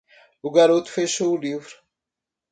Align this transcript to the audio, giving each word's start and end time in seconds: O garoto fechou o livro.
O 0.47 0.49
garoto 0.57 0.89
fechou 0.97 1.29
o 1.35 1.39
livro. 1.47 1.75